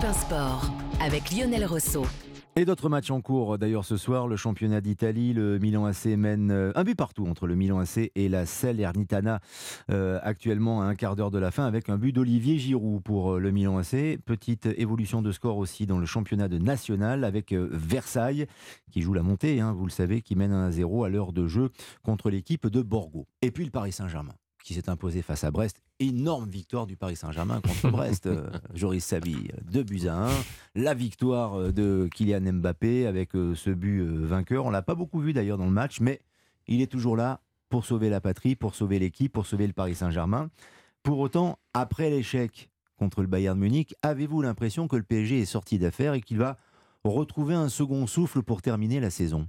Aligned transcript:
Europe 0.00 0.16
1 0.16 0.20
Sport 0.20 0.70
avec 1.00 1.30
Lionel 1.30 1.64
Rousseau. 1.66 2.06
Et 2.56 2.64
d'autres 2.64 2.88
matchs 2.88 3.10
en 3.10 3.20
cours 3.20 3.58
d'ailleurs 3.58 3.84
ce 3.84 3.96
soir, 3.96 4.28
le 4.28 4.36
championnat 4.36 4.80
d'Italie, 4.80 5.32
le 5.32 5.58
Milan 5.58 5.84
AC 5.84 6.06
mène 6.06 6.50
euh, 6.50 6.72
un 6.74 6.84
but 6.84 6.94
partout 6.94 7.26
entre 7.26 7.46
le 7.46 7.54
Milan 7.54 7.80
AC 7.80 8.10
et 8.14 8.28
la 8.28 8.46
Salernitana 8.46 9.40
euh, 9.90 10.18
actuellement 10.22 10.82
à 10.82 10.86
un 10.86 10.94
quart 10.94 11.16
d'heure 11.16 11.30
de 11.30 11.38
la 11.38 11.50
fin 11.50 11.66
avec 11.66 11.88
un 11.88 11.98
but 11.98 12.12
d'Olivier 12.12 12.58
Giroud 12.58 13.02
pour 13.02 13.34
euh, 13.34 13.38
le 13.38 13.50
Milan 13.50 13.78
AC. 13.78 14.18
Petite 14.24 14.66
évolution 14.66 15.22
de 15.22 15.32
score 15.32 15.58
aussi 15.58 15.86
dans 15.86 15.98
le 15.98 16.06
championnat 16.06 16.48
de 16.48 16.58
national 16.58 17.24
avec 17.24 17.52
Versailles 17.52 18.46
qui 18.90 19.02
joue 19.02 19.12
la 19.12 19.22
montée, 19.22 19.60
hein, 19.60 19.72
vous 19.72 19.84
le 19.84 19.90
savez, 19.90 20.22
qui 20.22 20.34
mène 20.34 20.52
1 20.52 20.70
0 20.70 21.04
à 21.04 21.08
l'heure 21.08 21.32
de 21.32 21.46
jeu 21.46 21.70
contre 22.02 22.30
l'équipe 22.30 22.66
de 22.66 22.82
Borgo. 22.82 23.26
Et 23.42 23.50
puis 23.50 23.64
le 23.64 23.70
Paris 23.70 23.92
Saint-Germain 23.92 24.34
qui 24.62 24.74
s'est 24.74 24.88
imposé 24.88 25.22
face 25.22 25.44
à 25.44 25.50
Brest. 25.50 25.82
Énorme 25.98 26.48
victoire 26.48 26.86
du 26.86 26.96
Paris 26.96 27.16
Saint-Germain 27.16 27.60
contre 27.60 27.90
Brest. 27.92 28.26
Euh, 28.26 28.48
Joris 28.74 29.04
Sabi, 29.04 29.48
2 29.70 29.82
buts 29.82 30.06
à 30.06 30.28
1. 30.28 30.30
La 30.74 30.94
victoire 30.94 31.58
euh, 31.58 31.72
de 31.72 32.08
Kylian 32.14 32.52
Mbappé 32.54 33.06
avec 33.06 33.34
euh, 33.34 33.54
ce 33.54 33.70
but 33.70 34.02
vainqueur. 34.02 34.66
On 34.66 34.70
l'a 34.70 34.82
pas 34.82 34.94
beaucoup 34.94 35.20
vu 35.20 35.32
d'ailleurs 35.32 35.58
dans 35.58 35.66
le 35.66 35.70
match, 35.70 36.00
mais 36.00 36.20
il 36.66 36.80
est 36.82 36.90
toujours 36.90 37.16
là 37.16 37.40
pour 37.68 37.84
sauver 37.84 38.10
la 38.10 38.20
patrie, 38.20 38.56
pour 38.56 38.74
sauver 38.74 38.98
l'équipe, 38.98 39.32
pour 39.32 39.46
sauver 39.46 39.66
le 39.66 39.72
Paris 39.72 39.94
Saint-Germain. 39.94 40.50
Pour 41.02 41.18
autant, 41.18 41.58
après 41.72 42.10
l'échec 42.10 42.70
contre 42.96 43.22
le 43.22 43.26
Bayern 43.26 43.58
Munich, 43.58 43.94
avez-vous 44.02 44.42
l'impression 44.42 44.88
que 44.88 44.96
le 44.96 45.02
PSG 45.02 45.40
est 45.40 45.46
sorti 45.46 45.78
d'affaire 45.78 46.14
et 46.14 46.20
qu'il 46.20 46.38
va 46.38 46.58
retrouver 47.04 47.54
un 47.54 47.68
second 47.70 48.06
souffle 48.06 48.42
pour 48.42 48.60
terminer 48.60 49.00
la 49.00 49.10
saison? 49.10 49.48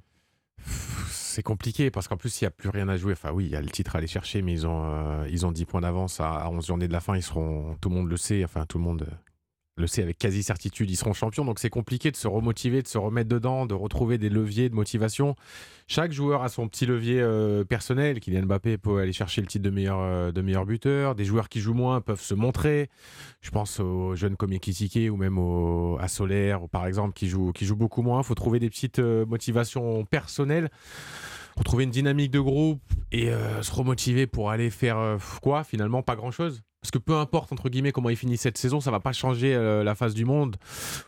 c'est 1.31 1.43
compliqué 1.43 1.89
parce 1.89 2.07
qu'en 2.07 2.17
plus, 2.17 2.41
il 2.41 2.43
n'y 2.43 2.47
a 2.47 2.51
plus 2.51 2.69
rien 2.69 2.87
à 2.89 2.97
jouer. 2.97 3.13
Enfin, 3.13 3.31
oui, 3.31 3.45
il 3.45 3.51
y 3.51 3.55
a 3.55 3.61
le 3.61 3.69
titre 3.69 3.95
à 3.95 3.99
aller 3.99 4.07
chercher, 4.07 4.41
mais 4.41 4.51
ils 4.51 4.67
ont, 4.67 4.83
euh, 4.85 5.27
ils 5.29 5.45
ont 5.45 5.51
10 5.51 5.65
points 5.65 5.81
d'avance 5.81 6.19
à, 6.19 6.49
11 6.49 6.65
journées 6.65 6.87
de 6.87 6.93
la 6.93 6.99
fin. 6.99 7.15
Ils 7.15 7.23
seront, 7.23 7.75
tout 7.81 7.89
le 7.89 7.95
monde 7.95 8.09
le 8.09 8.17
sait, 8.17 8.43
enfin, 8.43 8.65
tout 8.65 8.77
le 8.77 8.83
monde 8.83 9.07
le 9.81 9.87
sait 9.87 10.01
avec 10.01 10.17
quasi 10.17 10.43
certitude, 10.43 10.89
ils 10.89 10.95
seront 10.95 11.13
champions. 11.13 11.43
Donc 11.43 11.59
c'est 11.59 11.69
compliqué 11.69 12.11
de 12.11 12.15
se 12.15 12.27
remotiver, 12.27 12.81
de 12.81 12.87
se 12.87 12.97
remettre 12.97 13.29
dedans, 13.29 13.65
de 13.65 13.73
retrouver 13.73 14.17
des 14.17 14.29
leviers 14.29 14.69
de 14.69 14.75
motivation. 14.75 15.35
Chaque 15.87 16.13
joueur 16.13 16.43
a 16.43 16.49
son 16.49 16.69
petit 16.69 16.85
levier 16.85 17.19
euh, 17.19 17.65
personnel. 17.65 18.21
Kylian 18.21 18.43
Mbappé 18.43 18.77
peut 18.77 18.99
aller 18.99 19.11
chercher 19.11 19.41
le 19.41 19.47
titre 19.47 19.65
de 19.65 19.69
meilleur, 19.69 19.99
euh, 19.99 20.31
de 20.31 20.41
meilleur 20.41 20.65
buteur. 20.65 21.15
Des 21.15 21.25
joueurs 21.25 21.49
qui 21.49 21.59
jouent 21.59 21.73
moins 21.73 21.99
peuvent 21.99 22.21
se 22.21 22.33
montrer. 22.33 22.89
Je 23.41 23.51
pense 23.51 23.79
aux 23.81 24.15
jeunes 24.15 24.37
comme 24.37 24.53
Ekitike 24.53 25.11
ou 25.11 25.17
même 25.17 25.37
à 25.99 26.07
Solaire, 26.07 26.69
par 26.69 26.87
exemple, 26.87 27.13
qui 27.13 27.27
jouent, 27.27 27.51
qui 27.51 27.65
jouent 27.65 27.75
beaucoup 27.75 28.03
moins. 28.03 28.21
Il 28.21 28.25
faut 28.25 28.35
trouver 28.35 28.59
des 28.59 28.69
petites 28.69 28.99
euh, 28.99 29.25
motivations 29.25 30.05
personnelles 30.05 30.69
retrouver 31.57 31.83
une 31.83 31.91
dynamique 31.91 32.31
de 32.31 32.39
groupe 32.39 32.81
et 33.11 33.29
se 33.61 33.71
remotiver 33.73 34.25
pour 34.25 34.51
aller 34.51 34.69
faire 34.69 35.17
quoi 35.41 35.65
finalement 35.65 36.01
pas 36.01 36.15
grand 36.15 36.31
chose 36.31 36.63
parce 36.81 36.89
que 36.89 36.97
peu 36.97 37.15
importe, 37.15 37.51
entre 37.51 37.69
guillemets, 37.69 37.91
comment 37.91 38.09
il 38.09 38.15
finit 38.15 38.37
cette 38.37 38.57
saison, 38.57 38.81
ça 38.81 38.89
va 38.89 38.99
pas 38.99 39.13
changer 39.13 39.53
euh, 39.53 39.83
la 39.83 39.93
face 39.93 40.15
du 40.15 40.25
monde 40.25 40.57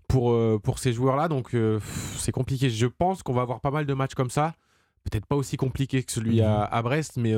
pour, 0.08 0.32
euh, 0.32 0.60
pour 0.62 0.78
ces 0.78 0.94
joueurs-là. 0.94 1.28
Donc, 1.28 1.56
euh, 1.56 1.80
c'est 2.18 2.32
compliqué. 2.32 2.70
Je 2.70 2.86
pense 2.86 3.24
qu'on 3.24 3.34
va 3.34 3.42
avoir 3.42 3.60
pas 3.60 3.72
mal 3.72 3.88
de 3.88 3.94
matchs 3.96 4.14
comme 4.14 4.30
ça. 4.30 4.54
Peut-être 5.04 5.26
pas 5.26 5.36
aussi 5.36 5.58
compliqué 5.58 6.04
que 6.04 6.12
celui 6.12 6.42
à, 6.42 6.70
mhm. 6.72 6.82
Brest, 6.84 7.18
mais 7.18 7.34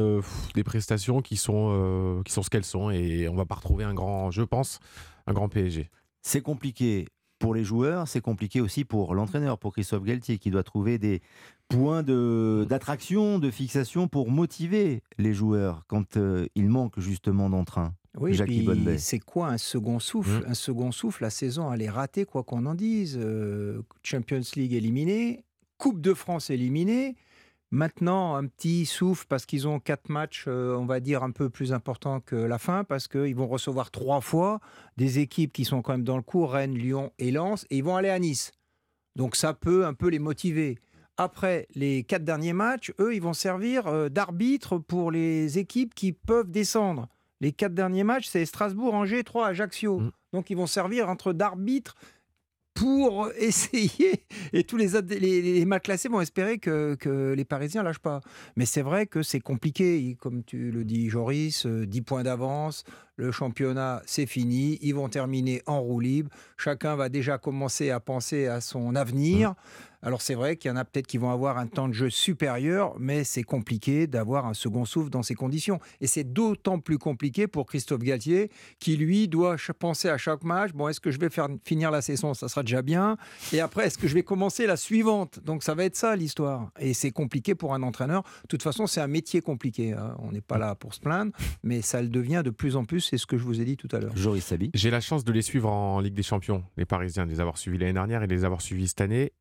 des 0.53 0.63
prestations 0.63 1.21
qui 1.21 1.35
sont, 1.35 2.21
qui 2.23 2.31
sont 2.31 2.43
ce 2.43 2.49
qu'elles 2.51 2.65
sont. 2.65 2.91
Et 2.91 3.27
on 3.27 3.35
va 3.35 3.45
pas 3.45 3.55
retrouver 3.55 3.85
un 3.85 3.95
grand, 3.95 4.29
je 4.29 4.43
pense, 4.43 4.79
un 5.25 5.33
grand 5.33 5.49
PSG. 5.49 5.89
C'est 6.21 6.41
compliqué 6.41 7.07
pour 7.39 7.55
les 7.55 7.63
joueurs, 7.63 8.07
c'est 8.07 8.21
compliqué 8.21 8.61
aussi 8.61 8.85
pour 8.85 9.15
l'entraîneur, 9.15 9.57
pour 9.57 9.73
Christophe 9.73 10.03
Galtier, 10.03 10.37
qui 10.37 10.51
doit 10.51 10.61
trouver 10.61 10.99
des 10.99 11.21
points 11.67 12.03
d'attraction, 12.03 13.39
de, 13.39 13.49
fixation 13.49 14.07
pour 14.07 14.29
motiver 14.29 15.01
les 15.17 15.33
joueurs 15.33 15.85
quand 15.87 16.19
il 16.53 16.69
manque 16.69 16.99
justement 16.99 17.49
d'entrain. 17.49 17.95
Oui, 18.17 18.39
c'est 18.97 19.19
quoi 19.19 19.47
un 19.47 19.57
second 19.57 19.99
souffle 19.99 20.45
mmh. 20.45 20.49
Un 20.49 20.53
second 20.53 20.91
souffle, 20.91 21.23
la 21.23 21.29
saison, 21.29 21.71
elle 21.73 21.81
est 21.81 21.89
ratée, 21.89 22.25
quoi 22.25 22.43
qu'on 22.43 22.65
en 22.65 22.75
dise. 22.75 23.17
Euh, 23.21 23.81
Champions 24.03 24.41
League 24.55 24.73
éliminée, 24.73 25.43
Coupe 25.77 26.01
de 26.01 26.13
France 26.13 26.49
éliminée. 26.49 27.15
Maintenant, 27.71 28.35
un 28.35 28.45
petit 28.45 28.85
souffle 28.85 29.25
parce 29.27 29.45
qu'ils 29.45 29.67
ont 29.67 29.79
quatre 29.79 30.07
matchs, 30.09 30.45
euh, 30.47 30.77
on 30.77 30.85
va 30.85 30.99
dire, 30.99 31.23
un 31.23 31.31
peu 31.31 31.49
plus 31.49 31.73
importants 31.73 32.21
que 32.21 32.35
la 32.35 32.57
fin, 32.57 32.83
parce 32.83 33.07
qu'ils 33.07 33.35
vont 33.35 33.47
recevoir 33.47 33.91
trois 33.91 34.21
fois 34.21 34.59
des 34.97 35.19
équipes 35.19 35.51
qui 35.51 35.65
sont 35.65 35.81
quand 35.81 35.93
même 35.93 36.03
dans 36.03 36.15
le 36.15 36.23
coup, 36.23 36.45
Rennes, 36.45 36.75
Lyon 36.75 37.11
et 37.19 37.31
Lens, 37.31 37.65
et 37.69 37.77
ils 37.77 37.83
vont 37.83 37.97
aller 37.97 38.09
à 38.09 38.19
Nice. 38.19 38.51
Donc 39.15 39.35
ça 39.35 39.53
peut 39.53 39.85
un 39.85 39.93
peu 39.93 40.07
les 40.07 40.19
motiver. 40.19 40.77
Après 41.17 41.67
les 41.75 42.03
quatre 42.03 42.23
derniers 42.23 42.53
matchs, 42.53 42.93
eux, 42.99 43.15
ils 43.15 43.21
vont 43.21 43.33
servir 43.33 43.87
euh, 43.87 44.09
d'arbitre 44.09 44.77
pour 44.77 45.11
les 45.11 45.57
équipes 45.57 45.93
qui 45.93 46.13
peuvent 46.13 46.51
descendre. 46.51 47.07
Les 47.41 47.51
quatre 47.51 47.73
derniers 47.73 48.03
matchs, 48.03 48.27
c'est 48.27 48.45
Strasbourg, 48.45 48.93
Angers, 48.93 49.23
3, 49.23 49.47
Ajaccio. 49.47 49.99
Mm. 49.99 50.11
Donc 50.33 50.49
ils 50.49 50.57
vont 50.57 50.67
servir 50.67 51.09
entre 51.09 51.33
d'arbitre 51.33 51.95
pour 52.75 53.29
essayer, 53.37 54.25
et 54.53 54.63
tous 54.65 54.77
les, 54.77 55.01
les, 55.01 55.65
mal 55.65 55.81
classés 55.81 56.09
vont 56.09 56.21
espérer 56.21 56.59
que, 56.59 56.95
que 56.95 57.33
les 57.33 57.45
Parisiens 57.45 57.81
lâchent 57.81 57.99
pas. 57.99 58.21
Mais 58.57 58.65
c'est 58.65 58.81
vrai 58.81 59.07
que 59.07 59.23
c'est 59.23 59.39
compliqué, 59.39 60.15
comme 60.19 60.43
tu 60.43 60.71
le 60.71 60.83
dis 60.83 61.09
Joris, 61.09 61.65
10 61.65 61.67
euh, 61.67 62.03
points 62.03 62.23
d'avance, 62.23 62.83
le 63.15 63.31
championnat 63.31 64.01
c'est 64.05 64.25
fini, 64.25 64.77
ils 64.81 64.95
vont 64.95 65.09
terminer 65.09 65.61
en 65.65 65.81
roue 65.81 65.99
libre, 65.99 66.29
chacun 66.57 66.95
va 66.95 67.09
déjà 67.09 67.37
commencer 67.37 67.89
à 67.89 67.99
penser 67.99 68.47
à 68.47 68.61
son 68.61 68.95
avenir. 68.95 69.55
Alors 70.05 70.21
c'est 70.21 70.35
vrai 70.35 70.55
qu'il 70.55 70.69
y 70.69 70.71
en 70.71 70.77
a 70.77 70.85
peut-être 70.85 71.07
qui 71.07 71.17
vont 71.17 71.31
avoir 71.31 71.57
un 71.57 71.65
temps 71.65 71.87
de 71.87 71.93
jeu 71.93 72.11
supérieur, 72.11 72.93
mais 72.99 73.23
c'est 73.23 73.41
compliqué 73.41 74.05
d'avoir 74.05 74.45
un 74.45 74.53
second 74.53 74.85
souffle 74.85 75.09
dans 75.09 75.23
ces 75.23 75.33
conditions. 75.33 75.79
Et 75.99 76.05
c'est 76.05 76.23
d'autant 76.23 76.77
plus 76.77 76.99
compliqué 76.99 77.47
pour 77.47 77.65
Christophe 77.65 78.03
Galtier, 78.03 78.51
qui 78.79 78.97
lui 78.97 79.27
doit 79.27 79.55
penser 79.79 80.07
à 80.07 80.19
chaque 80.19 80.43
match, 80.43 80.73
bon, 80.73 80.89
est-ce 80.89 80.99
que 80.99 81.09
je 81.09 81.19
vais 81.19 81.31
faire 81.31 81.47
finir 81.63 81.89
la 81.89 82.03
saison? 82.03 82.35
Ça 82.35 82.47
sera 82.47 82.61
déjà 82.61 82.83
bien. 82.83 83.17
Et 83.51 83.61
après, 83.61 83.87
est-ce 83.87 83.97
que 83.97 84.07
je 84.07 84.13
vais 84.13 84.21
commencer 84.21 84.67
la 84.67 84.77
suivante? 84.77 85.39
Donc 85.43 85.63
ça 85.63 85.73
va 85.73 85.85
être 85.85 85.95
ça 85.95 86.15
l'histoire. 86.15 86.69
Et 86.79 86.93
c'est 86.93 87.11
compliqué 87.11 87.55
pour 87.55 87.73
un 87.73 87.81
entraîneur. 87.81 88.21
De 88.43 88.47
toute 88.47 88.61
façon, 88.61 88.85
c'est 88.85 89.01
un 89.01 89.07
métier 89.07 89.41
compliqué. 89.41 89.93
Hein. 89.93 90.15
On 90.19 90.31
n'est 90.31 90.39
pas 90.39 90.59
là 90.59 90.75
pour 90.75 90.93
se 90.93 90.99
plaindre, 90.99 91.31
mais 91.63 91.81
ça 91.81 91.99
le 92.03 92.09
devient 92.09 92.43
de 92.45 92.51
plus 92.51 92.75
en 92.75 92.85
plus. 92.85 93.04
C'est 93.09 93.17
ce 93.17 93.25
que 93.25 93.37
je 93.37 93.43
vous 93.43 93.61
ai 93.61 93.65
dit 93.65 93.77
tout 93.77 93.89
à 93.91 93.99
l'heure. 93.99 94.15
Joris 94.15 94.45
Sabi. 94.45 94.71
J'ai 94.73 94.89
la 94.89 95.01
chance 95.01 95.23
de 95.23 95.31
les 95.31 95.41
suivre 95.41 95.69
en 95.69 95.99
Ligue 95.99 96.13
des 96.13 96.23
Champions, 96.23 96.63
les 96.77 96.85
Parisiens, 96.85 97.25
de 97.25 97.31
les 97.31 97.39
avoir 97.39 97.57
suivis 97.57 97.77
l'année 97.77 97.93
dernière 97.93 98.23
et 98.23 98.27
de 98.27 98.33
les 98.33 98.45
avoir 98.45 98.61
suivis 98.61 98.87
cette 98.87 99.01
année 99.01 99.31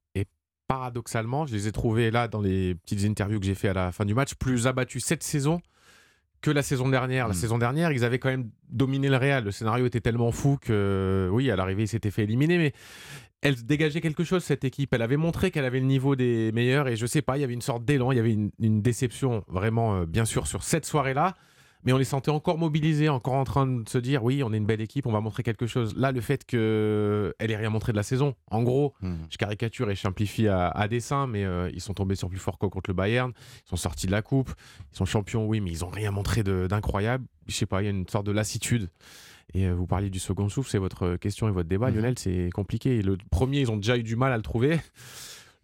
paradoxalement, 0.66 1.46
je 1.46 1.54
les 1.54 1.68
ai 1.68 1.72
trouvés 1.72 2.10
là 2.10 2.28
dans 2.28 2.40
les 2.40 2.74
petites 2.74 3.04
interviews 3.04 3.40
que 3.40 3.46
j'ai 3.46 3.54
fait 3.54 3.68
à 3.68 3.74
la 3.74 3.92
fin 3.92 4.04
du 4.04 4.14
match, 4.14 4.34
plus 4.34 4.66
abattus 4.66 5.04
cette 5.04 5.22
saison 5.22 5.60
que 6.40 6.50
la 6.50 6.62
saison 6.62 6.88
dernière. 6.88 7.26
La 7.26 7.34
hmm. 7.34 7.38
saison 7.38 7.58
dernière, 7.58 7.92
ils 7.92 8.04
avaient 8.04 8.18
quand 8.18 8.28
même 8.28 8.50
dominé 8.68 9.08
le 9.08 9.16
Real. 9.16 9.44
Le 9.44 9.50
scénario 9.50 9.86
était 9.86 10.00
tellement 10.00 10.30
fou 10.30 10.58
que, 10.60 11.28
oui, 11.32 11.50
à 11.50 11.56
l'arrivée, 11.56 11.84
ils 11.84 11.88
s'étaient 11.88 12.10
fait 12.10 12.24
éliminer, 12.24 12.58
mais 12.58 12.72
elle 13.40 13.62
dégageait 13.64 14.00
quelque 14.00 14.24
chose, 14.24 14.42
cette 14.42 14.64
équipe. 14.64 14.92
Elle 14.92 15.02
avait 15.02 15.16
montré 15.16 15.50
qu'elle 15.50 15.64
avait 15.64 15.80
le 15.80 15.86
niveau 15.86 16.16
des 16.16 16.52
meilleurs, 16.52 16.88
et 16.88 16.96
je 16.96 17.06
sais 17.06 17.22
pas, 17.22 17.38
il 17.38 17.40
y 17.40 17.44
avait 17.44 17.54
une 17.54 17.62
sorte 17.62 17.84
d'élan, 17.84 18.12
il 18.12 18.16
y 18.16 18.20
avait 18.20 18.32
une, 18.32 18.50
une 18.58 18.82
déception, 18.82 19.44
vraiment, 19.48 19.96
euh, 19.96 20.06
bien 20.06 20.24
sûr, 20.24 20.46
sur 20.46 20.62
cette 20.62 20.84
soirée-là 20.84 21.34
mais 21.84 21.92
on 21.92 21.98
les 21.98 22.04
sentait 22.04 22.30
encore 22.30 22.58
mobilisés, 22.58 23.08
encore 23.08 23.34
en 23.34 23.44
train 23.44 23.66
de 23.66 23.88
se 23.88 23.98
dire 23.98 24.24
oui, 24.24 24.42
on 24.42 24.52
est 24.52 24.56
une 24.56 24.66
belle 24.66 24.80
équipe, 24.80 25.06
on 25.06 25.12
va 25.12 25.20
montrer 25.20 25.42
quelque 25.42 25.66
chose. 25.66 25.94
Là, 25.96 26.12
le 26.12 26.20
fait 26.20 26.44
qu'elle 26.44 27.34
ait 27.38 27.56
rien 27.56 27.70
montré 27.70 27.92
de 27.92 27.96
la 27.96 28.02
saison, 28.02 28.34
en 28.50 28.62
gros, 28.62 28.94
hmm. 29.02 29.14
je 29.30 29.36
caricature 29.36 29.90
et 29.90 29.94
je 29.94 30.00
simplifie 30.00 30.48
à, 30.48 30.88
dessein, 30.88 31.26
mais 31.26 31.44
euh, 31.44 31.70
ils 31.72 31.80
sont 31.80 31.94
tombés 31.94 32.14
sur 32.14 32.28
plus 32.28 32.38
fort 32.38 32.58
contre 32.58 32.88
le 32.88 32.94
Bayern, 32.94 33.32
ils 33.66 33.68
sont 33.68 33.76
sortis 33.76 34.06
de 34.06 34.12
la 34.12 34.22
coupe, 34.22 34.52
ils 34.92 34.96
sont 34.96 35.04
champions, 35.04 35.46
oui, 35.46 35.60
mais 35.60 35.70
ils 35.70 35.84
ont 35.84 35.90
rien 35.90 36.10
montré 36.10 36.42
d'incroyable. 36.42 37.24
Je 37.46 37.54
sais 37.54 37.66
pas, 37.66 37.82
il 37.82 37.84
y 37.84 37.88
a 37.88 37.90
une 37.90 38.08
sorte 38.08 38.26
de 38.26 38.32
lassitude. 38.32 38.88
Et 39.52 39.66
euh, 39.66 39.74
vous 39.74 39.86
parliez 39.86 40.08
du 40.08 40.18
second 40.18 40.48
souffle, 40.48 40.70
c'est 40.70 40.78
votre 40.78 41.16
question 41.16 41.48
et 41.48 41.52
votre 41.52 41.68
débat, 41.68 41.90
hmm. 41.90 41.94
Lionel, 41.94 42.18
c'est 42.18 42.50
compliqué. 42.52 43.02
Le 43.02 43.18
premier, 43.30 43.60
ils 43.60 43.70
ont 43.70 43.76
déjà 43.76 43.96
eu 43.98 44.02
du 44.02 44.16
mal 44.16 44.32
à 44.32 44.36
le 44.36 44.42
trouver. 44.42 44.80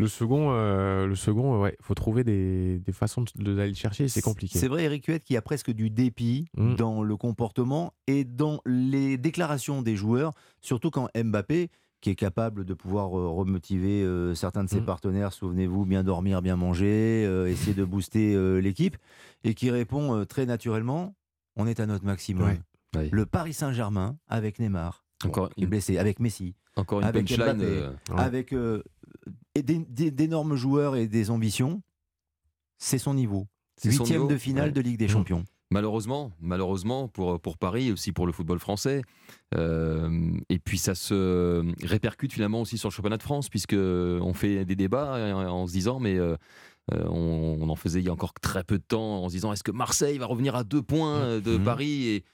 Le 0.01 0.09
second, 0.09 0.51
euh, 0.53 1.07
le 1.07 1.15
second, 1.15 1.61
ouais, 1.61 1.77
faut 1.83 1.93
trouver 1.95 2.25
des, 2.25 2.81
façons 2.91 3.23
d'aller 3.37 3.69
le 3.69 3.75
chercher. 3.75 4.09
C'est 4.09 4.23
compliqué. 4.23 4.59
C'est 4.59 4.67
vrai, 4.67 4.85
Eric 4.85 5.05
Huette, 5.05 5.25
qu'il 5.25 5.35
y 5.35 5.37
a 5.37 5.43
presque 5.43 5.71
du 5.71 5.91
dépit 5.91 6.49
mm. 6.57 6.77
dans 6.77 7.03
le 7.03 7.17
comportement 7.19 7.93
et 8.07 8.25
dans 8.25 8.63
les 8.65 9.19
déclarations 9.19 9.83
des 9.83 9.97
joueurs, 9.97 10.33
surtout 10.63 10.91
quand 10.91 11.09
Mbappé, 11.15 11.69
qui 12.01 12.09
est 12.09 12.15
capable 12.15 12.65
de 12.65 12.73
pouvoir 12.73 13.19
euh, 13.19 13.29
remotiver 13.29 14.03
euh, 14.03 14.35
certains 14.35 14.65
de 14.65 14.71
ses 14.71 14.81
mm. 14.81 14.87
partenaires, 14.87 15.33
souvenez-vous, 15.35 15.85
bien 15.85 16.03
dormir, 16.03 16.41
bien 16.41 16.57
manger, 16.57 17.25
essayer 17.47 17.75
de 17.75 17.85
booster 17.85 18.61
l'équipe, 18.63 18.97
et 19.45 19.53
qui 19.53 19.71
répond 19.71 20.25
très 20.25 20.47
naturellement 20.47 21.15
on 21.57 21.67
est 21.67 21.79
à 21.79 21.85
notre 21.85 22.07
maximum. 22.07 22.57
Le 22.95 23.27
Paris 23.27 23.53
Saint-Germain 23.53 24.17
avec 24.29 24.61
Neymar, 24.61 25.05
Encore 25.27 25.51
qui 25.51 25.65
est 25.65 25.67
blessé, 25.67 25.99
avec 25.99 26.21
Messi, 26.21 26.55
Encore 26.77 27.01
une 27.01 27.07
avec 27.07 27.31
Mbappé, 27.31 27.91
avec 28.17 28.55
et 29.55 29.63
d'énormes 29.63 30.55
joueurs 30.55 30.97
et 30.97 31.07
des 31.07 31.31
ambitions, 31.31 31.83
c'est 32.79 32.99
son 32.99 33.15
niveau. 33.15 33.47
Huitième 33.85 34.29
de 34.29 34.37
finale 34.37 34.73
de 34.73 34.81
Ligue 34.81 34.99
des 34.99 35.07
mmh. 35.07 35.11
Champions. 35.11 35.45
Malheureusement, 35.73 36.33
malheureusement 36.41 37.07
pour, 37.07 37.41
pour 37.41 37.57
Paris 37.57 37.89
et 37.89 37.93
aussi 37.93 38.11
pour 38.13 38.27
le 38.27 38.33
football 38.33 38.59
français. 38.59 39.03
Euh, 39.55 40.33
et 40.49 40.59
puis 40.59 40.79
ça 40.79 40.97
se 40.97 41.65
répercute 41.87 42.33
finalement 42.33 42.61
aussi 42.61 42.77
sur 42.77 42.89
le 42.89 42.93
championnat 42.93 43.19
de 43.19 43.23
France, 43.23 43.49
puisque 43.49 43.77
on 43.77 44.35
fait 44.35 44.65
des 44.65 44.75
débats 44.75 45.15
euh, 45.15 45.33
en 45.33 45.69
se 45.69 45.73
disant, 45.73 46.01
mais 46.01 46.19
euh, 46.19 46.37
on, 46.89 47.69
en 47.69 47.77
faisait 47.77 48.01
il 48.01 48.07
y 48.07 48.09
a 48.09 48.13
encore 48.13 48.35
très 48.35 48.65
peu 48.65 48.79
de 48.79 48.83
temps, 48.83 49.23
en 49.23 49.29
se 49.29 49.35
disant, 49.35 49.53
est-ce 49.53 49.63
que 49.63 49.71
Marseille 49.71 50.19
va 50.19 50.27
revenir 50.27 50.57
à 50.57 50.65
deux 50.65 50.83
points 50.83 51.37
mmh. 51.37 51.41
de 51.41 51.57
mmh. 51.57 51.65
Paris 51.65 52.07
et, 52.09 52.25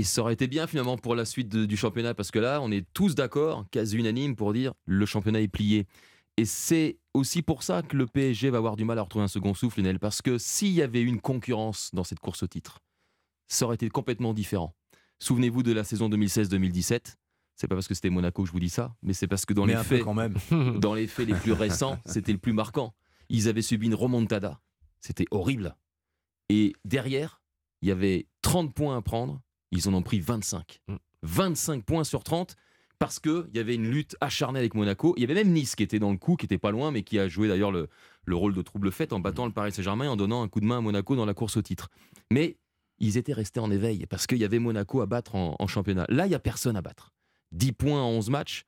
Et, 0.00 0.02
ça 0.02 0.22
aurait 0.22 0.34
été 0.34 0.48
bien 0.48 0.66
finalement 0.66 0.98
pour 0.98 1.14
la 1.14 1.24
suite 1.24 1.54
du 1.54 1.76
championnat, 1.76 2.12
parce 2.14 2.32
que 2.32 2.40
là, 2.40 2.58
on 2.60 2.72
est 2.72 2.84
tous 2.92 3.14
d'accord, 3.14 3.66
quasi 3.70 3.96
unanime, 3.96 4.34
pour 4.34 4.52
dire 4.52 4.72
le 4.84 5.06
championnat 5.06 5.42
est 5.42 5.48
plié. 5.48 5.86
Et 6.36 6.44
c'est 6.44 6.98
aussi 7.12 7.42
pour 7.42 7.62
ça 7.62 7.82
que 7.82 7.96
le 7.96 8.06
PSG 8.06 8.50
va 8.50 8.58
avoir 8.58 8.76
du 8.76 8.84
mal 8.84 8.98
à 8.98 9.02
retrouver 9.02 9.24
un 9.24 9.28
second 9.28 9.54
souffle, 9.54 9.80
Lionel, 9.80 10.00
parce 10.00 10.20
que 10.20 10.36
s'il 10.36 10.72
y 10.72 10.82
avait 10.82 11.02
une 11.02 11.20
concurrence 11.20 11.90
dans 11.92 12.04
cette 12.04 12.18
course 12.18 12.42
au 12.42 12.48
titre, 12.48 12.80
ça 13.46 13.66
aurait 13.66 13.76
été 13.76 13.88
complètement 13.88 14.34
différent. 14.34 14.74
Souvenez-vous 15.20 15.62
de 15.62 15.72
la 15.72 15.84
saison 15.84 16.08
2016-2017. 16.08 17.14
C'est 17.54 17.68
pas 17.68 17.76
parce 17.76 17.86
que 17.86 17.94
c'était 17.94 18.10
Monaco 18.10 18.42
que 18.42 18.48
je 18.48 18.52
vous 18.52 18.58
dis 18.58 18.68
ça, 18.68 18.96
mais 19.02 19.12
c'est 19.12 19.28
parce 19.28 19.46
que 19.46 19.54
dans 19.54 19.64
les 19.64 19.76
faits, 19.76 20.02
quand 20.02 20.14
même. 20.14 20.34
dans 20.80 20.94
les 20.94 21.06
faits 21.06 21.28
les 21.28 21.34
plus 21.34 21.52
récents, 21.52 21.98
c'était 22.04 22.32
le 22.32 22.38
plus 22.38 22.52
marquant. 22.52 22.94
Ils 23.28 23.48
avaient 23.48 23.62
subi 23.62 23.86
une 23.86 23.94
remontada. 23.94 24.60
C'était 25.00 25.26
horrible. 25.30 25.76
Et 26.48 26.72
derrière, 26.84 27.42
il 27.80 27.88
y 27.88 27.92
avait 27.92 28.26
30 28.42 28.74
points 28.74 28.96
à 28.96 29.02
prendre. 29.02 29.40
Ils 29.70 29.88
en 29.88 29.94
ont 29.94 30.02
pris 30.02 30.18
25. 30.18 30.82
25 31.22 31.78
mm. 31.78 31.82
points 31.82 32.04
sur 32.04 32.24
30 32.24 32.56
parce 33.04 33.20
qu'il 33.20 33.50
y 33.52 33.58
avait 33.58 33.74
une 33.74 33.90
lutte 33.90 34.16
acharnée 34.22 34.58
avec 34.58 34.74
Monaco. 34.74 35.12
Il 35.18 35.20
y 35.20 35.24
avait 35.24 35.34
même 35.34 35.52
Nice 35.52 35.76
qui 35.76 35.82
était 35.82 35.98
dans 35.98 36.10
le 36.10 36.16
coup, 36.16 36.36
qui 36.36 36.46
était 36.46 36.56
pas 36.56 36.70
loin, 36.70 36.90
mais 36.90 37.02
qui 37.02 37.18
a 37.18 37.28
joué 37.28 37.48
d'ailleurs 37.48 37.70
le, 37.70 37.86
rôle 38.30 38.54
de 38.54 38.62
trouble 38.62 38.90
fête 38.90 39.12
en 39.12 39.20
battant 39.20 39.44
le 39.44 39.52
Paris 39.52 39.72
Saint-Germain 39.72 40.06
et 40.06 40.08
en 40.08 40.16
donnant 40.16 40.42
un 40.42 40.48
coup 40.48 40.60
de 40.60 40.64
main 40.64 40.78
à 40.78 40.80
Monaco 40.80 41.14
dans 41.14 41.26
la 41.26 41.34
course 41.34 41.58
au 41.58 41.62
titre. 41.62 41.90
Mais 42.30 42.56
ils 42.98 43.18
étaient 43.18 43.34
restés 43.34 43.60
en 43.60 43.70
éveil 43.70 44.06
parce 44.06 44.26
qu'il 44.26 44.38
y 44.38 44.44
avait 44.44 44.58
Monaco 44.58 45.02
à 45.02 45.06
battre 45.06 45.34
en, 45.34 45.66
championnat. 45.66 46.06
Là, 46.08 46.24
il 46.24 46.30
n'y 46.30 46.34
a 46.34 46.38
personne 46.38 46.78
à 46.78 46.80
battre. 46.80 47.12
10 47.52 47.72
points 47.72 48.00
en 48.00 48.08
11 48.08 48.30
matchs, 48.30 48.64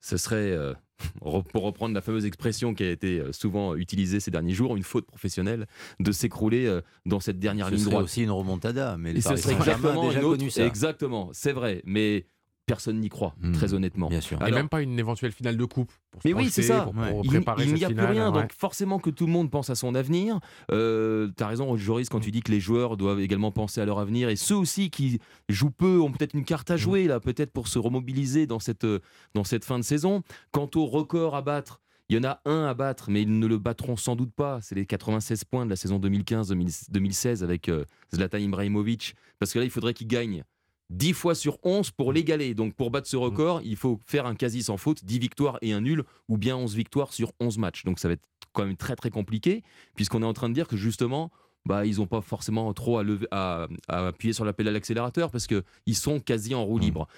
ce 0.00 0.16
serait, 0.16 0.50
euh, 0.52 0.72
pour 1.52 1.62
reprendre 1.62 1.94
la 1.94 2.00
fameuse 2.00 2.24
expression 2.24 2.72
qui 2.72 2.84
a 2.84 2.90
été 2.90 3.20
euh, 3.20 3.32
souvent 3.34 3.74
utilisée 3.74 4.18
ces 4.18 4.30
derniers 4.30 4.54
jours, 4.54 4.78
une 4.78 4.82
faute 4.82 5.04
professionnelle 5.04 5.66
de 6.00 6.10
s'écrouler 6.10 6.64
euh, 6.64 6.80
dans 7.04 7.20
cette 7.20 7.38
dernière 7.38 7.68
ligne 7.68 7.84
droite. 7.84 7.98
C'est 7.98 8.04
aussi 8.04 8.22
une 8.22 8.30
remontada, 8.30 8.96
mais 8.96 9.12
les 9.12 9.20
Paris 9.20 9.36
Saint-Germain 9.36 10.08
déjà 10.08 10.20
connu 10.20 10.48
ça. 10.48 10.64
Exactement, 10.64 11.28
c'est 11.34 11.52
vrai, 11.52 11.82
mais 11.84 12.24
personne 12.68 13.00
n'y 13.00 13.08
croit, 13.08 13.34
hmm. 13.40 13.52
très 13.52 13.74
honnêtement. 13.74 14.08
Bien 14.08 14.20
sûr. 14.20 14.40
Et 14.46 14.52
même 14.52 14.68
pas 14.68 14.82
une 14.82 14.98
éventuelle 14.98 15.32
finale 15.32 15.56
de 15.56 15.64
coupe. 15.64 15.90
mais 16.24 16.32
oui, 16.32 16.50
c'est 16.50 16.62
ça. 16.62 16.88
il, 17.24 17.30
n'y 17.74 17.84
a 17.84 17.90
plus 17.90 18.04
rien, 18.04 18.30
donc 18.30 18.52
forcément 18.52 19.00
que 19.00 19.10
tout 19.10 19.26
le 19.26 19.32
monde 19.32 19.50
pense 19.50 19.70
à 19.70 19.74
son 19.74 19.94
avenir. 19.96 20.38
Euh, 20.70 21.28
tu 21.36 21.42
as 21.42 21.48
raison, 21.48 21.76
Joris, 21.76 22.08
quand 22.08 22.20
tu 22.20 22.30
dis 22.30 22.42
que 22.42 22.52
les 22.52 22.60
joueurs 22.60 22.96
doivent 22.96 23.20
également 23.20 23.50
penser 23.50 23.80
à 23.80 23.84
leur 23.84 23.98
avenir, 23.98 24.28
et 24.28 24.36
ceux 24.36 24.54
aussi 24.54 24.90
qui 24.90 25.18
jouent 25.48 25.70
peu 25.70 26.00
ont 26.00 26.12
peut-être 26.12 26.34
une 26.34 26.44
carte 26.44 26.70
à 26.70 26.74
hmm. 26.74 26.78
jouer, 26.78 27.06
là, 27.08 27.18
peut-être 27.18 27.50
pour 27.50 27.66
se 27.66 27.78
remobiliser 27.78 28.46
dans 28.46 28.60
cette, 28.60 28.86
dans 29.34 29.44
cette 29.44 29.64
fin 29.64 29.78
de 29.78 29.84
saison. 29.84 30.22
Quant 30.52 30.70
au 30.76 30.86
record 30.86 31.34
à 31.34 31.42
battre, 31.42 31.80
il 32.10 32.16
y 32.16 32.18
en 32.18 32.24
a 32.24 32.40
un 32.46 32.64
à 32.64 32.74
battre, 32.74 33.10
mais 33.10 33.22
ils 33.22 33.38
ne 33.38 33.46
le 33.46 33.58
battront 33.58 33.96
sans 33.96 34.16
doute 34.16 34.32
pas. 34.32 34.60
C'est 34.62 34.74
les 34.74 34.86
96 34.86 35.44
points 35.44 35.64
de 35.64 35.70
la 35.70 35.76
saison 35.76 35.98
2015-2016 35.98 37.42
avec 37.42 37.68
euh, 37.68 37.84
Zlatan 38.14 38.38
Ibrahimovic. 38.38 39.14
Parce 39.38 39.52
que 39.52 39.58
là, 39.58 39.64
il 39.66 39.70
faudrait 39.70 39.92
qu'il 39.92 40.06
gagne 40.06 40.44
10 40.90 41.12
fois 41.12 41.34
sur 41.34 41.58
11 41.62 41.90
pour 41.90 42.12
l'égaler. 42.12 42.54
Donc 42.54 42.74
pour 42.74 42.90
battre 42.90 43.08
ce 43.08 43.16
mm. 43.16 43.20
record, 43.20 43.60
il 43.64 43.76
faut 43.76 44.00
faire 44.06 44.26
un 44.26 44.34
quasi 44.34 44.62
sans 44.62 44.76
faute, 44.76 45.04
10 45.04 45.18
victoires 45.18 45.58
et 45.62 45.72
un 45.72 45.80
nul, 45.80 46.04
ou 46.28 46.38
bien 46.38 46.56
11 46.56 46.74
victoires 46.74 47.12
sur 47.12 47.32
11 47.40 47.58
matchs. 47.58 47.84
Donc 47.84 47.98
ça 47.98 48.08
va 48.08 48.14
être 48.14 48.28
quand 48.52 48.64
même 48.64 48.76
très 48.76 48.96
très 48.96 49.10
compliqué, 49.10 49.62
puisqu'on 49.94 50.22
est 50.22 50.26
en 50.26 50.32
train 50.32 50.48
de 50.48 50.54
dire 50.54 50.68
que 50.68 50.76
justement, 50.76 51.30
bah, 51.66 51.84
ils 51.84 51.96
n'ont 51.96 52.06
pas 52.06 52.22
forcément 52.22 52.72
trop 52.72 52.98
à, 53.30 53.68
appuyer 53.88 54.32
sur 54.32 54.44
l'appel 54.44 54.68
à 54.68 54.72
l'accélérateur, 54.72 55.30
parce 55.30 55.46
qu'ils 55.46 55.96
sont 55.96 56.20
quasi 56.20 56.54
en 56.54 56.64
roue 56.64 56.78
mm. 56.78 56.82
libre. 56.82 57.08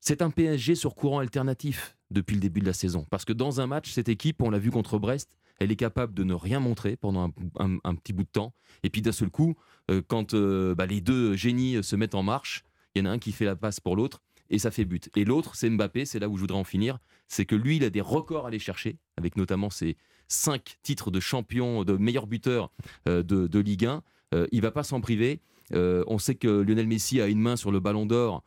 C'est 0.00 0.22
un 0.22 0.30
PSG 0.30 0.74
sur 0.74 0.94
courant 0.94 1.18
alternatif 1.18 1.96
depuis 2.10 2.34
le 2.34 2.40
début 2.40 2.60
de 2.60 2.66
la 2.66 2.72
saison. 2.72 3.04
Parce 3.10 3.24
que 3.24 3.32
dans 3.32 3.60
un 3.60 3.66
match, 3.66 3.90
cette 3.90 4.08
équipe, 4.08 4.40
on 4.42 4.50
l'a 4.50 4.58
vu 4.58 4.70
contre 4.70 4.98
Brest, 4.98 5.36
elle 5.58 5.72
est 5.72 5.76
capable 5.76 6.14
de 6.14 6.22
ne 6.22 6.34
rien 6.34 6.60
montrer 6.60 6.96
pendant 6.96 7.32
un, 7.58 7.94
petit 7.96 8.12
bout 8.12 8.22
de 8.22 8.28
temps. 8.28 8.52
Et 8.82 8.90
puis 8.90 9.02
d'un 9.02 9.10
seul 9.10 9.30
coup, 9.30 9.56
euh, 9.90 10.02
quand 10.06 10.34
euh, 10.34 10.74
bah, 10.74 10.86
les 10.86 11.00
deux 11.00 11.34
génies 11.34 11.82
se 11.82 11.96
mettent 11.96 12.14
en 12.14 12.22
marche, 12.22 12.62
il 12.96 13.00
y 13.00 13.02
en 13.02 13.10
a 13.10 13.12
un 13.12 13.18
qui 13.18 13.32
fait 13.32 13.44
la 13.44 13.56
passe 13.56 13.78
pour 13.78 13.94
l'autre 13.94 14.22
et 14.48 14.58
ça 14.58 14.70
fait 14.70 14.84
but. 14.84 15.10
Et 15.16 15.24
l'autre, 15.24 15.54
c'est 15.54 15.68
Mbappé, 15.68 16.04
c'est 16.04 16.18
là 16.18 16.28
où 16.28 16.36
je 16.36 16.40
voudrais 16.40 16.58
en 16.58 16.64
finir, 16.64 16.98
c'est 17.28 17.44
que 17.44 17.54
lui, 17.54 17.76
il 17.76 17.84
a 17.84 17.90
des 17.90 18.00
records 18.00 18.44
à 18.44 18.48
aller 18.48 18.58
chercher, 18.58 18.96
avec 19.16 19.36
notamment 19.36 19.70
ses 19.70 19.96
cinq 20.28 20.78
titres 20.82 21.10
de 21.10 21.20
champion, 21.20 21.84
de 21.84 21.96
meilleur 21.96 22.26
buteur 22.26 22.70
euh, 23.08 23.22
de, 23.22 23.58
Ligue 23.58 23.86
1. 23.86 24.02
Euh, 24.34 24.46
il 24.52 24.62
va 24.62 24.70
pas 24.70 24.82
s'en 24.82 25.00
priver. 25.00 25.40
Euh, 25.74 26.04
on 26.06 26.18
sait 26.18 26.36
que 26.36 26.48
Lionel 26.48 26.86
Messi 26.86 27.20
a 27.20 27.26
une 27.26 27.40
main 27.40 27.56
sur 27.56 27.70
le 27.70 27.80
ballon 27.80 28.06
d'or. 28.06 28.44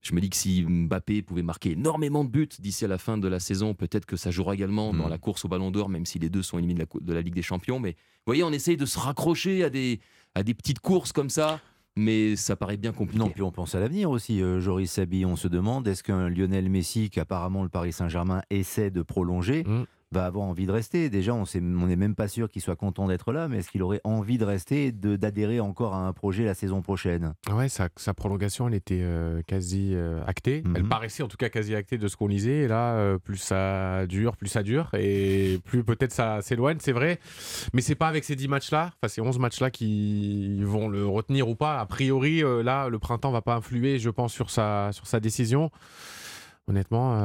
Je 0.00 0.14
me 0.14 0.20
dis 0.20 0.30
que 0.30 0.36
si 0.36 0.64
Mbappé 0.64 1.20
pouvait 1.22 1.42
marquer 1.42 1.72
énormément 1.72 2.24
de 2.24 2.30
buts 2.30 2.48
d'ici 2.58 2.86
à 2.86 2.88
la 2.88 2.96
fin 2.96 3.18
de 3.18 3.28
la 3.28 3.38
saison, 3.38 3.74
peut-être 3.74 4.06
que 4.06 4.16
ça 4.16 4.30
jouera 4.30 4.54
également 4.54 4.94
dans 4.94 5.08
mm. 5.08 5.10
la 5.10 5.18
course 5.18 5.44
au 5.44 5.48
ballon 5.48 5.70
d'or, 5.70 5.90
même 5.90 6.06
si 6.06 6.18
les 6.18 6.30
deux 6.30 6.42
sont 6.42 6.58
éliminés 6.58 6.84
de 7.00 7.12
la, 7.12 7.20
Ligue 7.20 7.34
des 7.34 7.42
Champions. 7.42 7.80
Mais 7.80 7.90
vous 7.90 8.26
voyez, 8.26 8.42
on 8.42 8.52
essaye 8.52 8.78
de 8.78 8.86
se 8.86 8.98
raccrocher 8.98 9.62
à 9.62 9.68
des, 9.68 10.00
à 10.34 10.42
des 10.42 10.54
petites 10.54 10.78
courses 10.78 11.12
comme 11.12 11.28
ça 11.28 11.60
mais 12.00 12.34
ça 12.36 12.56
paraît 12.56 12.76
bien 12.76 12.92
compliqué. 12.92 13.18
Non, 13.18 13.30
puis 13.30 13.42
on 13.42 13.52
pense 13.52 13.74
à 13.74 13.80
l'avenir 13.80 14.10
aussi, 14.10 14.42
euh, 14.42 14.60
Joris 14.60 14.90
Sabi. 14.90 15.24
On 15.24 15.36
se 15.36 15.48
demande 15.48 15.86
est-ce 15.86 16.02
qu'un 16.02 16.28
Lionel 16.28 16.68
Messi, 16.68 17.10
qu'apparemment 17.10 17.62
le 17.62 17.68
Paris 17.68 17.92
Saint-Germain 17.92 18.42
essaie 18.50 18.90
de 18.90 19.02
prolonger, 19.02 19.64
mm 19.64 19.84
va 20.12 20.26
avoir 20.26 20.44
envie 20.46 20.66
de 20.66 20.72
rester. 20.72 21.08
Déjà, 21.08 21.34
on 21.34 21.44
n'est 21.86 21.96
même 21.96 22.16
pas 22.16 22.26
sûr 22.26 22.48
qu'il 22.48 22.60
soit 22.60 22.74
content 22.74 23.06
d'être 23.06 23.32
là, 23.32 23.46
mais 23.46 23.58
est-ce 23.58 23.70
qu'il 23.70 23.82
aurait 23.82 24.00
envie 24.02 24.38
de 24.38 24.44
rester 24.44 24.86
et 24.86 24.92
d'adhérer 24.92 25.60
encore 25.60 25.94
à 25.94 26.06
un 26.06 26.12
projet 26.12 26.44
la 26.44 26.54
saison 26.54 26.82
prochaine? 26.82 27.34
Ouais, 27.52 27.68
sa, 27.68 27.88
sa, 27.96 28.12
prolongation, 28.12 28.66
elle 28.66 28.74
était 28.74 29.02
euh, 29.02 29.40
quasi 29.46 29.92
euh, 29.94 30.20
actée. 30.26 30.64
Elle 30.74 30.82
mhm. 30.82 30.88
paraissait 30.88 31.22
en 31.22 31.28
tout 31.28 31.36
cas 31.36 31.48
quasi 31.48 31.76
actée 31.76 31.96
de 31.96 32.08
ce 32.08 32.16
qu'on 32.16 32.26
lisait. 32.26 32.62
Et 32.62 32.68
là, 32.68 32.94
euh, 32.94 33.18
plus 33.18 33.36
ça 33.36 34.06
dure, 34.08 34.36
plus 34.36 34.48
ça 34.48 34.64
dure. 34.64 34.90
Et 34.94 35.60
plus 35.64 35.84
peut-être 35.84 36.12
ça 36.12 36.42
s'éloigne, 36.42 36.78
c'est 36.80 36.92
vrai. 36.92 37.20
Mais 37.72 37.80
c'est 37.80 37.94
pas 37.94 38.08
avec 38.08 38.24
ces 38.24 38.34
10 38.34 38.48
matchs-là, 38.48 38.90
enfin 38.96 39.08
ces 39.08 39.20
11 39.20 39.38
matchs-là 39.38 39.70
qui 39.70 40.60
vont 40.64 40.88
le 40.88 41.06
retenir 41.06 41.48
ou 41.48 41.54
pas. 41.54 41.78
A 41.78 41.86
priori, 41.86 42.42
là, 42.64 42.88
le 42.88 42.98
printemps 42.98 43.30
va 43.30 43.42
pas 43.42 43.54
influer, 43.54 44.00
je 44.00 44.10
pense, 44.10 44.32
sur 44.32 44.50
sa, 44.50 44.90
sur 44.92 45.06
sa 45.06 45.20
décision. 45.20 45.70
Honnêtement, 46.66 47.16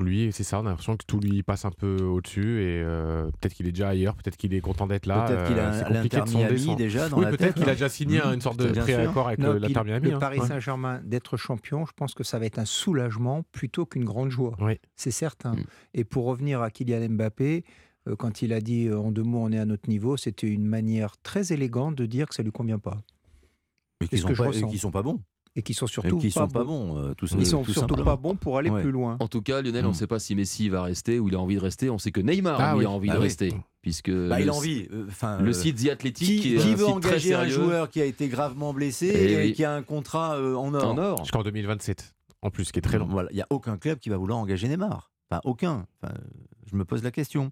euh, 0.00 0.04
lui, 0.04 0.32
c'est 0.32 0.44
ça, 0.44 0.60
on 0.60 0.66
a 0.66 0.70
l'impression 0.70 0.96
que 0.96 1.04
tout 1.06 1.20
lui 1.20 1.42
passe 1.42 1.64
un 1.64 1.70
peu 1.70 2.02
au-dessus 2.02 2.62
et 2.62 2.82
euh, 2.82 3.30
peut-être 3.40 3.54
qu'il 3.54 3.66
est 3.66 3.72
déjà 3.72 3.88
ailleurs, 3.88 4.14
peut-être 4.16 4.36
qu'il 4.36 4.54
est 4.54 4.60
content 4.60 4.86
d'être 4.86 5.06
là. 5.06 5.26
Peut-être 5.26 5.46
qu'il 5.46 5.58
a 5.58 5.72
euh, 5.72 5.88
l'Inter 5.90 6.22
Miami 6.28 6.76
déjà 6.76 7.08
dans 7.08 7.18
oui, 7.18 7.24
la 7.24 7.30
peut-être 7.30 7.54
qu'il 7.54 7.68
a 7.68 7.72
déjà 7.72 7.88
signé 7.88 8.18
mmh, 8.18 8.34
une 8.34 8.40
sorte 8.40 8.58
de 8.58 8.68
préaccord 8.68 9.28
avec 9.28 9.40
l'Inter 9.40 9.84
Miami. 9.84 10.08
Le 10.08 10.16
hein. 10.16 10.18
Paris 10.18 10.40
Saint-Germain 10.46 11.00
d'être 11.04 11.36
champion, 11.36 11.86
je 11.86 11.92
pense 11.92 12.14
que 12.14 12.24
ça 12.24 12.38
va 12.38 12.46
être 12.46 12.58
un 12.58 12.64
soulagement 12.64 13.42
plutôt 13.52 13.86
qu'une 13.86 14.04
grande 14.04 14.30
joie. 14.30 14.56
Oui. 14.60 14.78
C'est 14.96 15.10
certain. 15.10 15.54
Mmh. 15.54 15.64
Et 15.94 16.04
pour 16.04 16.26
revenir 16.26 16.62
à 16.62 16.70
Kylian 16.70 17.08
Mbappé, 17.10 17.64
quand 18.18 18.42
il 18.42 18.52
a 18.52 18.60
dit 18.60 18.90
en 18.90 19.10
deux 19.10 19.22
mots 19.22 19.42
on 19.42 19.52
est 19.52 19.58
à 19.58 19.66
notre 19.66 19.88
niveau, 19.88 20.16
c'était 20.16 20.46
une 20.46 20.66
manière 20.66 21.16
très 21.22 21.52
élégante 21.52 21.94
de 21.94 22.06
dire 22.06 22.26
que 22.28 22.34
ça 22.34 22.42
lui 22.42 22.52
convient 22.52 22.78
pas. 22.78 22.96
Et 24.00 24.08
qu'ils 24.08 24.24
ne 24.26 24.76
sont 24.76 24.90
pas 24.90 25.02
bons 25.02 25.20
et 25.56 25.62
qui 25.62 25.74
sont 25.74 25.86
surtout 25.86 26.18
pas, 26.18 26.30
sont 26.30 26.48
pas, 26.48 26.64
bons. 26.64 26.96
Euh, 26.98 27.14
Ils 27.38 27.46
sont 27.46 27.64
surtout 27.64 27.96
pas 27.96 28.16
bons 28.16 28.36
pour 28.36 28.58
aller 28.58 28.70
plus 28.70 28.90
loin. 28.90 29.16
En 29.20 29.28
tout 29.28 29.42
cas, 29.42 29.62
Lionel, 29.62 29.84
on 29.84 29.88
ne 29.88 29.92
mm. 29.92 29.96
sait 29.96 30.06
pas 30.06 30.18
si 30.18 30.34
Messi 30.34 30.68
va 30.68 30.82
rester 30.82 31.18
ou 31.18 31.28
il 31.28 31.34
a 31.34 31.40
envie 31.40 31.56
de 31.56 31.60
rester. 31.60 31.90
On 31.90 31.98
sait 31.98 32.12
que 32.12 32.20
Neymar 32.20 32.60
ah 32.60 32.70
a 32.70 32.74
envie 32.74 33.08
de 33.08 33.14
bah 33.14 33.20
rester. 33.20 33.52
Puisque 33.82 34.10
bah, 34.10 34.40
il 34.40 34.48
a 34.48 34.54
envie. 34.54 34.86
Euh, 34.92 35.06
enfin, 35.08 35.40
le 35.40 35.52
site 35.52 35.84
The 35.84 35.90
Athletic 35.90 36.42
qui, 36.42 36.56
qui 36.56 36.74
veut 36.74 36.86
engager 36.86 37.34
un 37.34 37.48
joueur 37.48 37.90
qui 37.90 38.00
a 38.00 38.04
été 38.04 38.28
gravement 38.28 38.72
blessé 38.72 39.08
et, 39.08 39.52
qui 39.52 39.64
a 39.64 39.74
un 39.74 39.82
contrat 39.82 40.36
euh, 40.36 40.54
en 40.54 40.74
or, 40.74 40.88
en 40.88 40.98
or. 40.98 41.24
jusqu'en 41.24 41.42
2027 41.42 42.14
en 42.42 42.50
plus, 42.50 42.70
qui 42.70 42.78
est 42.78 42.82
très 42.82 42.98
long. 42.98 43.06
Voilà, 43.06 43.28
il 43.32 43.36
n'y 43.36 43.42
a 43.42 43.46
aucun 43.50 43.76
club 43.76 43.98
qui 43.98 44.10
va 44.10 44.16
vouloir 44.16 44.38
engager 44.38 44.68
Neymar. 44.68 45.10
Enfin, 45.30 45.40
aucun. 45.44 45.86
Enfin, 46.00 46.14
je 46.70 46.76
me 46.76 46.84
pose 46.84 47.02
la 47.02 47.10
question. 47.10 47.50